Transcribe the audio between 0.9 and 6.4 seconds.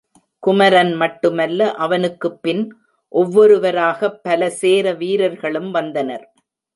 மட்டுமல்ல, அவனுக்குப்பின் ஒவ்வொருவராகப் பல சேர வீரர்களும் வந்தனர்.